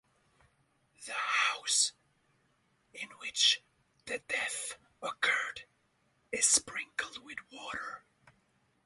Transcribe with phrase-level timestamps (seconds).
[1.05, 1.91] The house
[2.91, 3.61] in which
[4.07, 5.65] the death occurred
[6.31, 8.03] is sprinkled with water.